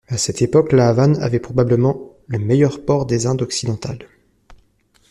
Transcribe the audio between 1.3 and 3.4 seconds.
probablement le meilleur port des